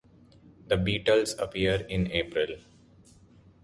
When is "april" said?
2.11-2.55